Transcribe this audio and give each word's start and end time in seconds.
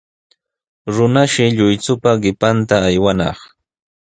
Runashi 0.95 1.45
lluychupa 1.57 2.11
qipanta 2.21 2.75
aywanaq. 2.89 3.39